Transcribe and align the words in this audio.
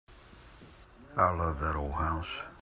I 1.15 1.29
love 1.35 1.59
that 1.59 1.75
old 1.75 1.91
house. 1.91 2.41